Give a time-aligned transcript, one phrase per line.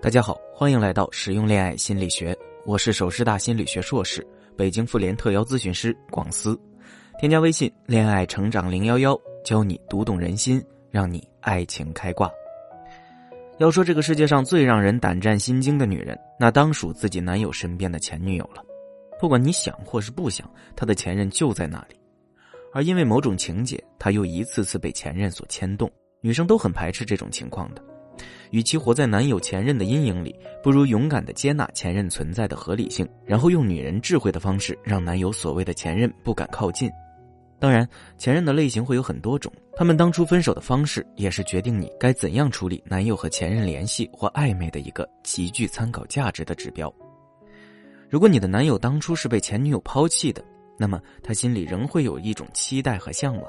[0.00, 4.24] 大家好，欢迎来到实用恋爱心理学，我是首师大心理学硕士、
[4.56, 6.56] 北京妇联特邀咨询师广思。
[7.18, 12.30] 添加微信“恋爱成长零幺幺”，教你读懂人心，让你爱情开挂。
[13.58, 18.62] 要说这个世界上最让人胆战心惊的女人，那当属自己男友身边的前女友了。
[19.18, 21.96] 不管你想或是不想，他的前任就在那里，
[22.72, 25.90] 而因为某种情节，他又一次次被前任所牵动。
[26.20, 27.82] 女生都很排斥这种情况的。
[28.50, 36.90] 与其活在男友前任的阴影里，不如勇敢的接纳前任存在的合理性，然后用女人智慧的方式，让男友所谓的前任不敢靠近。
[37.60, 46.92] 当然，前任的类型会有很多种，他们当初分手的方式，也是决定你该怎样处理男友和前任联系或暧昧的一个极具参考价值的指标。
[48.08, 50.42] 如果你的男友当初是被前女友抛弃的，
[50.78, 53.44] 那么他心里仍会有一种期待和向往，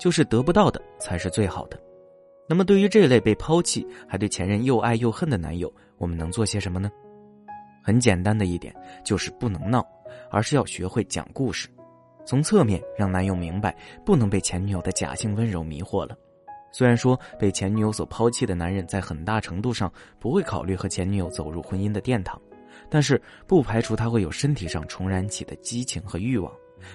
[0.00, 1.78] 就是得不到的才是最好的。
[2.52, 6.90] 那么，对于这类被抛弃还对前任又爱又恨的男友，我们能做些什么呢？
[7.82, 9.82] 很简单的一点，就是不能闹，
[10.30, 11.66] 而是要学会讲故事，
[12.26, 16.14] 从侧面让男友明白，不能被前女友的假性温柔迷惑了。
[16.70, 22.38] 虽然说被前女友所抛弃的男人，在很大程度上不会考虑和前女友走入婚姻的殿堂，
[22.90, 26.52] 但是不排除他会有身体上重燃起的激情和欲望。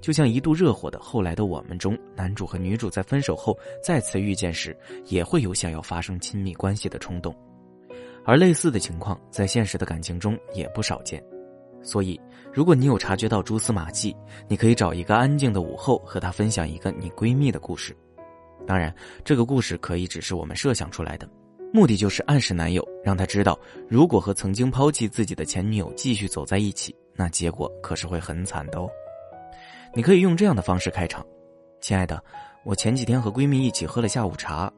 [0.00, 7.34] 就像一度热火的《后来的我们》中，男主和女主在分手后再次遇见时，也会有想要发生亲密关系的冲动，
[8.24, 11.22] 而类似的情况在现实的感情中也不少见。
[11.82, 12.20] 所以，
[12.52, 14.14] 如果你有察觉到蛛丝马迹，
[14.48, 17.96] 你可以找一个安静的午后和她分享一个你闺蜜的故事。
[18.66, 21.26] 当然，这个故事可以只是我们设想出来的，
[21.72, 23.58] 目的就是暗示男友，让他知道，
[23.88, 28.86] 如果和曾经抛弃自己的前女友继续走在一起，那结果可是会很惨的哦。
[29.92, 31.26] 你可以用这样的方式开场，
[31.80, 32.22] 亲爱的，
[32.64, 34.72] 我前几天和闺蜜一起喝了下午茶，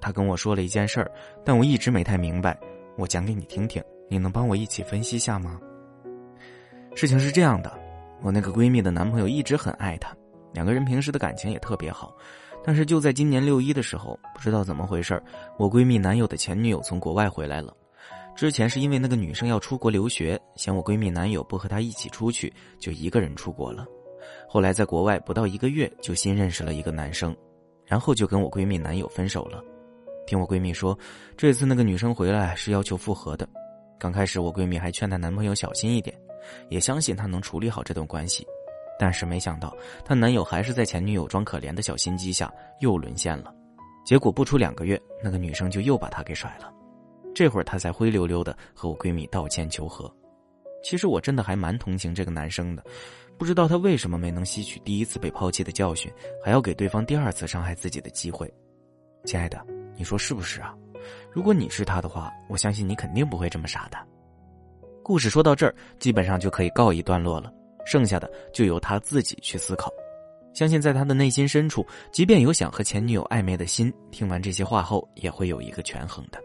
[0.00, 1.10] 她跟我说了一件事儿，
[1.44, 2.58] 但我一直没太明白，
[2.98, 5.60] 我讲给你听听，你能帮我一起分析下吗？
[6.96, 7.72] 事情是这样的，
[8.22, 10.12] 我那个闺蜜的男朋友一直很爱她，
[10.52, 12.12] 两个人平时的感情也特别好，
[12.64, 15.22] 但是就在今年六一的时候，不知道怎么回事
[15.58, 17.72] 我闺蜜男友的前女友从国外回来了，
[18.34, 23.86] 之前是因为那个女生要出国留学，嫌我闺蜜男友不和她一起出去，就一个人出国了。
[24.48, 27.36] 后来在国外不到一个月就新认识了一个男生，
[27.84, 29.62] 然后就跟我闺蜜男友分手了。
[30.26, 30.98] 听我闺蜜说，
[31.36, 33.48] 这次那个女生回来是要求复合的。
[33.98, 36.16] 刚开始我闺蜜还劝她男朋友小心一点，
[36.68, 38.46] 也相信他能处理好这段关系。
[38.98, 43.52] 但是没想到她男友还是在前女友装可怜的小心机下又沦陷了。
[44.04, 46.72] 结果不出两个月，那个女生就又把他给甩了。
[47.34, 50.10] 这会儿她才灰溜溜的和我闺蜜道歉求和。
[50.82, 52.84] 其实我真的还蛮同情这个男生的。
[53.38, 56.10] 不知道他为什么没能吸取第一次被抛弃的教训，
[56.42, 58.52] 还要给对方第二次伤害自己的机会。
[59.24, 59.64] 亲爱的，
[59.96, 60.74] 你说是不是啊？
[61.32, 63.98] 如果你是他的话，我相信你肯定不会这么傻的。
[65.02, 67.52] 故事说到这儿，基本上就可以告一段落了，
[67.84, 69.92] 剩下的就由他自己去思考。
[70.54, 76.40] 相信在他的内心深处，即便有想和前女友暧昧的心，听完这些话后也会有一个权衡的。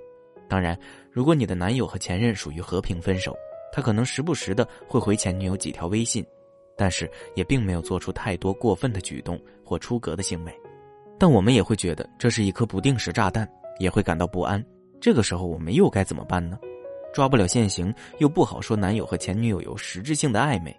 [0.50, 0.78] 当然，
[1.10, 3.34] 如果你的男友和前任属于和平分手，
[3.72, 6.26] 他可能时不时的会回前女友几条微信。
[6.82, 10.62] 但是也并没有做出太多过分的举动或出格的行为，
[11.20, 13.48] 但我们也会觉得这是一颗不定时炸弹，
[13.78, 14.66] 也会感到不安。
[15.00, 16.58] 这个时候我们又该怎么办呢？
[17.14, 20.76] 抓不了现行，又不好说男友和前女友有实质性的暧昧。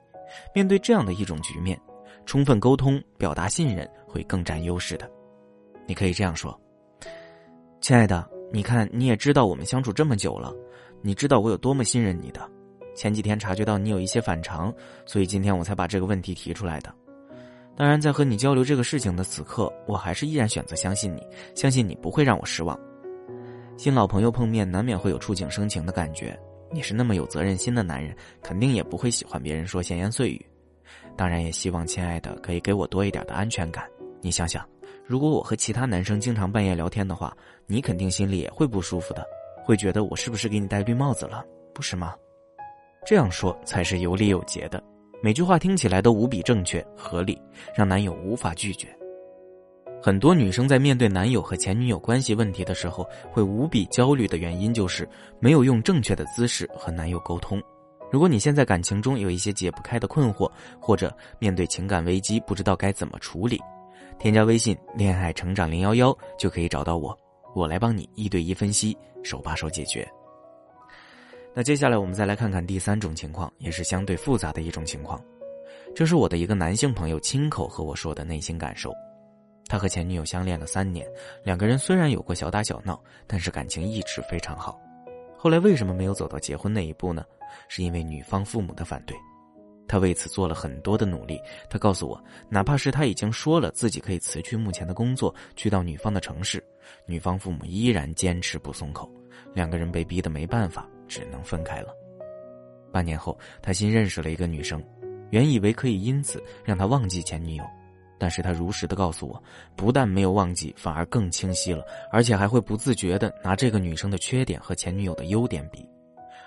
[0.52, 1.80] 面对这样的一种局面，
[2.26, 5.08] 充分沟通、表达信任会更占优势的。
[5.86, 6.60] 你可以这样说
[7.80, 10.52] ：“亲爱的，你看你也知道我们相处这么久了，
[11.00, 12.40] 你知道我有多么信任你的。”
[12.94, 14.72] 前几天察觉到你有一些反常，
[15.06, 16.92] 所以今天我才把这个问题提出来的。
[17.74, 22.78] 当然，在和你交流这个事情的此刻，我还是依然选择相信你，相信你不会让我失望。
[23.78, 26.38] 新老朋友碰面，难免会有触景生情的感觉。
[26.70, 30.46] 你是那么有责任心的男人，肯定也不会喜欢别人说闲言碎语。
[31.16, 33.88] 当然，也希望亲爱的可以给我多一点的安全感。
[34.20, 34.68] 你想想，
[35.06, 37.34] 如果我和其他男生经常半夜聊天的话，
[37.66, 39.26] 你肯定心里也会不舒服的，
[39.64, 41.42] 会觉得我是不是给你戴绿帽子了，
[41.74, 42.14] 不是吗？
[43.04, 44.82] 这样说才是有理有节的，
[45.20, 47.36] 每句话听起来都无比正确合理，
[47.74, 48.88] 让男友无法拒绝。
[50.00, 55.08] 很多女生在面对男友和前女友关系问题的时候，会无比焦虑的原因就是
[55.40, 57.60] 没有用正确的姿势和男友沟通。
[58.10, 60.50] 如果你现在感情中有一些解不开的困惑，
[60.80, 63.60] 或者面对情感危机不知道该怎么处理，
[64.18, 67.16] 添加微信“恋爱成长零幺幺”就可以找到我，
[67.54, 70.08] 我来帮你一对一分析，手把手解决。
[71.54, 75.22] 那接下来我们再来看看第三种情况，也是相对复杂的一种情况。
[75.94, 78.92] 这是我的一个男性朋友亲口和我说的内心感受。
[79.66, 81.06] 他和前女友相恋了三年，
[81.44, 84.80] 两个人虽然有过小打小闹，但是感情一直非常好。
[85.36, 87.24] 后来为什么没有走到结婚那一步呢？
[87.68, 89.16] 是因为女方父母的反对。
[89.86, 91.38] 他为此做了很多的努力。
[91.68, 96.64] 他告诉我，哪怕是他已经说了自己可以辞去目前的工作，去到女方的城市，
[97.06, 99.10] 女方父母依然坚持不松口。
[99.54, 101.94] 两个人被逼得没办法，只能分开了。
[102.92, 104.82] 半年后，他新认识了一个女生，
[105.30, 107.64] 原以为可以因此让他忘记前女友，
[108.18, 109.42] 但是他如实的告诉我，
[109.74, 115.88] 不但没有忘记，反而更清晰了，而且还会不自觉的拿这个女生的缺点和前女友的优点比。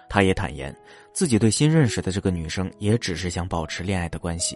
[0.08, 0.76] 他也坦言，
[1.14, 4.56] 自己对新认识的这个女生也只是想保持恋爱的关系，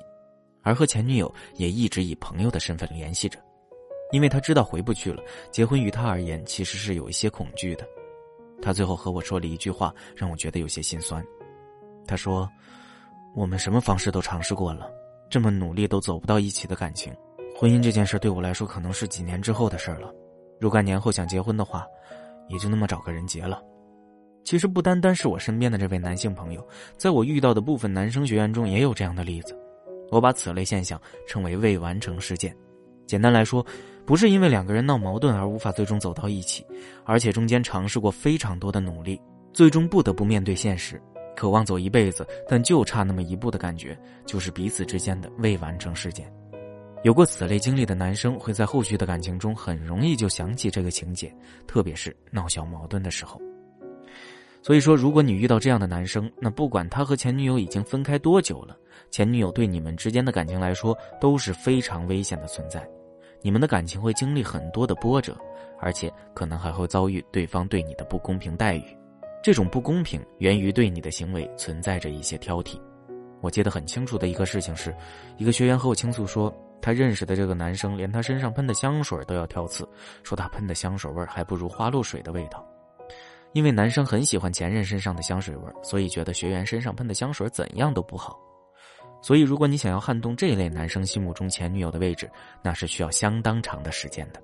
[0.61, 3.39] 而和前女友也一直以朋友的身份联系着，
[4.11, 5.23] 因为他知道回不去了。
[5.51, 7.87] 结婚于他而言其实是有一些恐惧的。
[8.61, 11.23] 他最后和我说了一句话，让我觉得有些心酸。
[12.05, 12.49] 他说
[13.35, 14.89] ：“我们什么方式都尝试过了，
[15.29, 17.13] 这么努力都走不到一起的感情，
[17.55, 20.13] 婚姻这件事对我来说可能是几年之后的事了。
[20.59, 21.85] 若干年后想结婚的话，
[22.47, 23.61] 也就那么找个人结了。”
[24.45, 26.67] 其实不单单是我身边的这位男性朋友，
[26.97, 29.55] 在我遇到的部分男生学员中也有这样的例子。
[30.09, 32.55] 我把此类现象称为未完成事件。
[33.05, 33.63] 简单来说，
[34.09, 36.65] 不是因为两个人闹矛盾而无法最终走到一起，
[37.05, 39.21] 而且中间尝试过非常多的努力，
[39.53, 40.99] 最终不得不面对现实，
[41.35, 43.95] 渴望走一辈子，但就差那么一步的感觉，
[44.25, 46.27] 就是彼此之间的未完成事件。
[47.03, 51.31] 有过此类经历的男生会在后续的感情中很容易就想起这个情节，
[51.67, 53.39] 特别是闹小矛盾的时候。
[54.63, 58.75] 所以说，如果你遇到这样的男生，那不管他和前女友已经分开多久了，
[59.11, 62.83] 前女友对你们之间的感情来说都是非常危险的存在。
[63.41, 65.37] 你们的感情会经历很多的波折，
[65.79, 68.83] 而且可能还会遭遇对方对你的不公平待遇。
[69.41, 72.79] 这种不公平源于对你的行为存在着一些挑剔。
[73.41, 74.93] 我记得很清楚的一个事情是，
[75.37, 79.87] 一个学员和我倾诉说，他认识的这个男生连他身上喷的香水都要挑刺，
[80.23, 82.65] 说他喷的香水味还不如花露水的味道。
[83.53, 88.37] 因为男生很喜欢前任身上的香水味所以觉得学员身上喷的香水怎样都不好。
[89.21, 92.29] 所以，如果你想要撼动这一类男生心目中前女友的位置，
[92.63, 94.41] 那是需要相当长的时间的。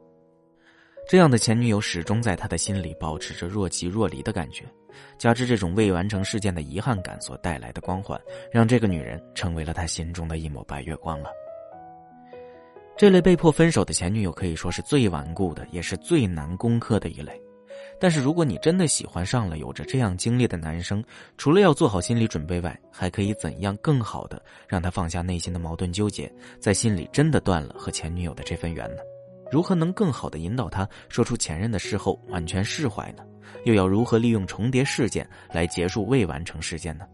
[1.07, 4.65] 这样的前女友始终在他的心里保持着若即若离的感觉，
[5.17, 8.19] 加之这种未完成事件的遗憾感所带来的光环，
[8.51, 11.29] 让这个女人成为了他心中的一抹白月光了。
[12.97, 17.39] 这类被迫分手的前女友可以说是最顽固的，也是最难攻克的一类。
[17.99, 21.03] 但是，如果你真的喜欢上了有着这样经历的男生，
[21.37, 29.01] 除了要做好心理准备外，还可以怎样更好的让他放下内心的矛盾纠结，在心里真的断了和前女友的这份缘呢？
[29.51, 33.23] 如何能更好的引导他说出前任的事后完全释怀呢？
[33.63, 37.05] 又要如何利用重叠事件来结束未完成事件呢？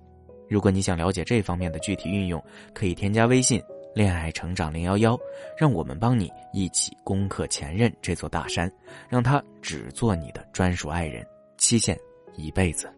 [0.50, 3.62] 如果你想了解这方面的具体运用，可以添加微信。
[3.94, 5.20] 恋爱成长零幺幺，
[5.58, 8.72] 让我们帮你一起攻克前任这座大山，
[9.10, 11.26] 让他只做你的专属爱人，
[11.58, 11.98] 期限
[12.36, 12.92] 一辈子。